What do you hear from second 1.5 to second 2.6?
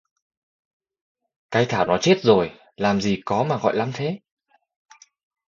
Cái Thảo nó chết rồi